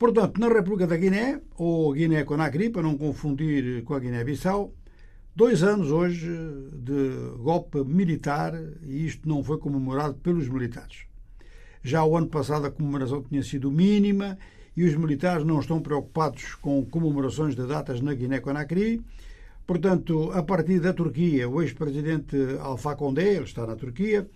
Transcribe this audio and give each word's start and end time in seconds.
Portanto, 0.00 0.40
na 0.40 0.48
República 0.48 0.86
da 0.86 0.96
Guiné, 0.96 1.42
ou 1.58 1.92
Guiné-Conakry, 1.92 2.70
para 2.70 2.80
não 2.80 2.96
confundir 2.96 3.84
com 3.84 3.92
a 3.92 3.98
Guiné-Bissau, 4.00 4.72
dois 5.36 5.62
anos 5.62 5.90
hoje 5.90 6.26
de 6.72 7.36
golpe 7.36 7.84
militar 7.84 8.58
e 8.82 9.04
isto 9.04 9.28
não 9.28 9.44
foi 9.44 9.58
comemorado 9.58 10.14
pelos 10.14 10.48
militares. 10.48 11.04
Já 11.82 12.02
o 12.02 12.16
ano 12.16 12.28
passado 12.28 12.64
a 12.64 12.70
comemoração 12.70 13.22
tinha 13.22 13.42
sido 13.42 13.70
mínima 13.70 14.38
e 14.74 14.84
os 14.84 14.94
militares 14.94 15.44
não 15.44 15.60
estão 15.60 15.82
preocupados 15.82 16.54
com 16.54 16.82
comemorações 16.86 17.54
de 17.54 17.66
datas 17.66 18.00
na 18.00 18.14
Guiné-Conakry. 18.14 19.02
Portanto, 19.66 20.30
a 20.32 20.42
partir 20.42 20.80
da 20.80 20.94
Turquia, 20.94 21.46
o 21.46 21.60
ex-presidente 21.60 22.38
Alpha 22.58 22.96
Condé, 22.96 23.34
ele 23.34 23.44
está 23.44 23.66
na 23.66 23.76
Turquia, 23.76 24.26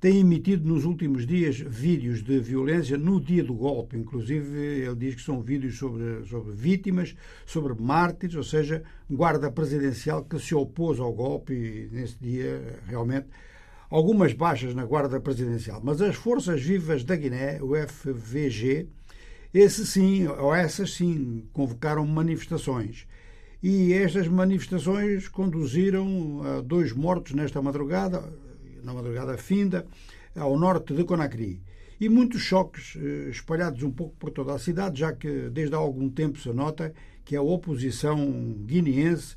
tem 0.00 0.20
emitido 0.20 0.68
nos 0.68 0.84
últimos 0.84 1.26
dias 1.26 1.58
vídeos 1.58 2.22
de 2.22 2.38
violência 2.38 2.96
no 2.96 3.20
dia 3.20 3.42
do 3.42 3.54
golpe. 3.54 3.96
Inclusive, 3.96 4.56
ele 4.56 4.94
diz 4.94 5.16
que 5.16 5.22
são 5.22 5.42
vídeos 5.42 5.76
sobre, 5.76 6.24
sobre 6.26 6.52
vítimas, 6.52 7.16
sobre 7.44 7.74
mártires, 7.74 8.36
ou 8.36 8.44
seja, 8.44 8.84
guarda 9.10 9.50
presidencial 9.50 10.24
que 10.24 10.38
se 10.38 10.54
opôs 10.54 11.00
ao 11.00 11.12
golpe 11.12 11.52
e 11.52 11.88
nesse 11.90 12.16
dia, 12.20 12.80
realmente, 12.86 13.26
algumas 13.90 14.32
baixas 14.32 14.72
na 14.74 14.84
guarda 14.84 15.20
presidencial. 15.20 15.80
Mas 15.82 16.00
as 16.00 16.14
forças 16.14 16.62
vivas 16.62 17.02
da 17.02 17.16
Guiné, 17.16 17.60
o 17.60 17.74
FVG, 17.74 18.86
esse 19.52 19.84
sim, 19.84 20.28
ou 20.28 20.54
essas 20.54 20.94
sim, 20.94 21.44
convocaram 21.52 22.06
manifestações. 22.06 23.08
E 23.60 23.92
estas 23.92 24.28
manifestações 24.28 25.26
conduziram 25.26 26.42
a 26.44 26.60
dois 26.60 26.92
mortos 26.92 27.32
nesta 27.32 27.60
madrugada, 27.60 28.22
na 28.88 28.94
madrugada 28.94 29.36
finda, 29.36 29.86
ao 30.34 30.58
norte 30.58 30.94
de 30.94 31.04
Conakry. 31.04 31.60
E 32.00 32.08
muitos 32.08 32.40
choques 32.40 32.96
eh, 32.96 33.28
espalhados 33.28 33.82
um 33.82 33.90
pouco 33.90 34.14
por 34.18 34.30
toda 34.30 34.54
a 34.54 34.58
cidade, 34.58 35.00
já 35.00 35.12
que 35.12 35.50
desde 35.50 35.74
há 35.74 35.78
algum 35.78 36.08
tempo 36.08 36.38
se 36.38 36.48
nota 36.52 36.94
que 37.24 37.36
a 37.36 37.42
oposição 37.42 38.16
guineense, 38.64 39.36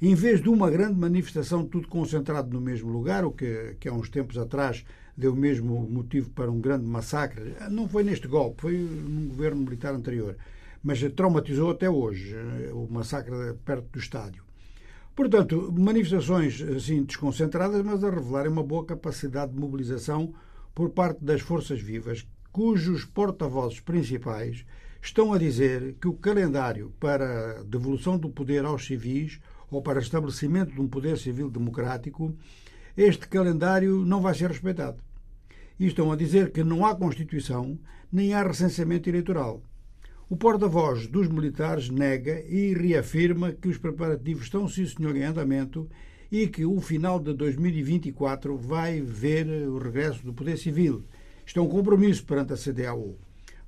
em 0.00 0.14
vez 0.14 0.40
de 0.40 0.48
uma 0.48 0.70
grande 0.70 0.98
manifestação, 0.98 1.66
tudo 1.66 1.88
concentrado 1.88 2.50
no 2.50 2.60
mesmo 2.60 2.90
lugar, 2.90 3.24
o 3.24 3.32
que, 3.32 3.76
que 3.80 3.88
há 3.88 3.92
uns 3.92 4.08
tempos 4.08 4.38
atrás 4.38 4.84
deu 5.16 5.34
mesmo 5.34 5.88
motivo 5.88 6.30
para 6.30 6.50
um 6.50 6.60
grande 6.60 6.86
massacre, 6.86 7.54
não 7.70 7.88
foi 7.88 8.02
neste 8.04 8.28
golpe, 8.28 8.62
foi 8.62 8.76
num 8.78 9.28
governo 9.28 9.62
militar 9.62 9.94
anterior, 9.94 10.36
mas 10.82 11.00
traumatizou 11.12 11.70
até 11.70 11.88
hoje 11.88 12.34
eh, 12.34 12.72
o 12.72 12.86
massacre 12.90 13.54
perto 13.64 13.88
do 13.92 13.98
estádio. 13.98 14.51
Portanto, 15.14 15.70
manifestações 15.76 16.62
assim 16.62 17.02
desconcentradas, 17.02 17.82
mas 17.84 18.02
a 18.02 18.10
revelarem 18.10 18.50
uma 18.50 18.62
boa 18.62 18.84
capacidade 18.84 19.52
de 19.52 19.58
mobilização 19.58 20.32
por 20.74 20.90
parte 20.90 21.22
das 21.22 21.42
forças 21.42 21.80
vivas, 21.80 22.26
cujos 22.50 23.04
porta-vozes 23.04 23.78
principais 23.80 24.64
estão 25.02 25.32
a 25.32 25.38
dizer 25.38 25.96
que 26.00 26.08
o 26.08 26.14
calendário 26.14 26.94
para 26.98 27.60
a 27.60 27.62
devolução 27.62 28.16
do 28.16 28.30
poder 28.30 28.64
aos 28.64 28.86
civis 28.86 29.38
ou 29.70 29.82
para 29.82 30.00
estabelecimento 30.00 30.72
de 30.72 30.80
um 30.80 30.88
poder 30.88 31.18
civil 31.18 31.50
democrático, 31.50 32.34
este 32.96 33.28
calendário 33.28 34.04
não 34.06 34.20
vai 34.22 34.34
ser 34.34 34.48
respeitado. 34.48 35.02
E 35.78 35.86
estão 35.86 36.10
a 36.10 36.16
dizer 36.16 36.52
que 36.52 36.64
não 36.64 36.86
há 36.86 36.94
Constituição 36.94 37.78
nem 38.10 38.32
há 38.32 38.42
recenseamento 38.42 39.08
eleitoral. 39.08 39.62
O 40.32 40.36
porta-voz 40.36 41.06
dos 41.06 41.28
militares 41.28 41.90
nega 41.90 42.42
e 42.48 42.72
reafirma 42.72 43.52
que 43.52 43.68
os 43.68 43.76
preparativos 43.76 44.44
estão, 44.44 44.66
sim 44.66 44.86
senhor, 44.86 45.14
em 45.14 45.24
andamento 45.24 45.86
e 46.30 46.46
que 46.46 46.64
o 46.64 46.80
final 46.80 47.20
de 47.20 47.34
2024 47.34 48.56
vai 48.56 49.02
ver 49.02 49.46
o 49.68 49.76
regresso 49.76 50.24
do 50.24 50.32
poder 50.32 50.56
civil. 50.56 51.04
Isto 51.44 51.60
é 51.60 51.62
um 51.62 51.68
compromisso 51.68 52.24
perante 52.24 52.54
a 52.54 52.56
CDAO. 52.56 53.14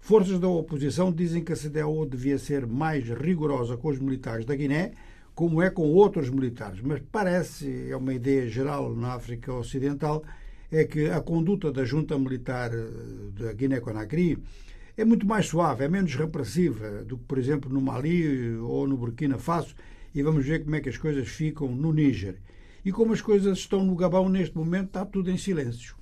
Forças 0.01 0.41
da 0.41 0.49
oposição 0.49 1.13
dizem 1.13 1.45
que 1.45 1.53
a 1.53 1.57
CDAO 1.57 2.07
devia 2.07 2.39
ser 2.39 2.67
mais 2.67 3.11
rigorosa 3.11 3.77
com 3.77 3.89
os 3.89 3.99
militares 3.99 4.47
da 4.47 4.57
Guiné, 4.57 4.93
como 5.35 5.61
é 5.61 5.69
com 5.69 5.93
outros 5.93 6.31
militares, 6.31 6.81
mas 6.81 7.03
parece, 7.13 7.91
é 7.91 7.95
uma 7.95 8.15
ideia 8.15 8.49
geral 8.49 8.97
na 8.97 9.13
África 9.13 9.53
Ocidental, 9.53 10.25
é 10.73 10.85
que 10.85 11.11
a 11.11 11.21
conduta 11.21 11.71
da 11.71 11.85
junta 11.85 12.19
militar 12.19 12.71
da 13.39 13.53
Guiné-Conakry 13.53 14.39
é 14.97 15.05
muito 15.05 15.27
mais 15.27 15.47
suave, 15.47 15.85
é 15.85 15.89
menos 15.89 16.15
repressiva 16.15 17.05
do 17.05 17.19
que, 17.19 17.25
por 17.25 17.39
exemplo, 17.39 17.73
no 17.73 17.81
Mali 17.81 18.57
ou 18.59 18.87
no 18.87 18.97
Burkina 18.97 19.39
Faso, 19.39 19.75
e 20.15 20.23
vamos 20.23 20.47
ver 20.47 20.63
como 20.63 20.77
é 20.77 20.81
que 20.81 20.89
as 20.89 20.97
coisas 20.97 21.27
ficam 21.29 21.69
no 21.69 21.93
Níger. 21.93 22.37
E 22.85 22.93
como 22.93 23.13
as 23.13 23.21
coisas 23.21 23.59
estão 23.59 23.85
no 23.85 23.97
Gabão 23.97 24.29
neste 24.29 24.57
momento, 24.57 24.87
está 24.87 25.05
tudo 25.05 25.31
em 25.31 25.39
silêncio. 25.39 25.97